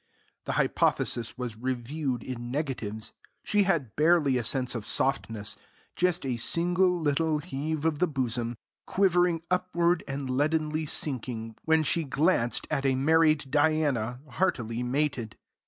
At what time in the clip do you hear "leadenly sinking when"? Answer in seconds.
10.27-11.83